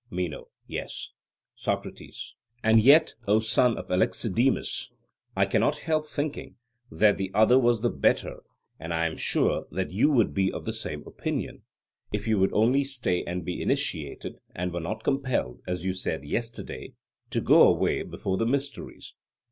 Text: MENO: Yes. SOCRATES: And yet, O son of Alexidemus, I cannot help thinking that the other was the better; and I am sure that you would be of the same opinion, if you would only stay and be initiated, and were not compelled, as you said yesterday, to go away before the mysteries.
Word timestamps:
MENO: 0.09 0.47
Yes. 0.65 1.09
SOCRATES: 1.53 2.33
And 2.63 2.79
yet, 2.81 3.13
O 3.27 3.39
son 3.39 3.77
of 3.77 3.91
Alexidemus, 3.91 4.89
I 5.35 5.45
cannot 5.45 5.75
help 5.85 6.07
thinking 6.07 6.55
that 6.89 7.19
the 7.19 7.29
other 7.35 7.59
was 7.59 7.81
the 7.81 7.91
better; 7.91 8.41
and 8.79 8.95
I 8.95 9.05
am 9.05 9.15
sure 9.15 9.67
that 9.69 9.91
you 9.91 10.09
would 10.09 10.33
be 10.33 10.51
of 10.51 10.65
the 10.65 10.73
same 10.73 11.03
opinion, 11.05 11.61
if 12.11 12.27
you 12.27 12.39
would 12.39 12.51
only 12.51 12.83
stay 12.83 13.23
and 13.25 13.45
be 13.45 13.61
initiated, 13.61 14.39
and 14.55 14.73
were 14.73 14.79
not 14.79 15.03
compelled, 15.03 15.61
as 15.67 15.85
you 15.85 15.93
said 15.93 16.23
yesterday, 16.25 16.93
to 17.29 17.39
go 17.39 17.67
away 17.67 18.01
before 18.01 18.37
the 18.37 18.47
mysteries. 18.47 19.13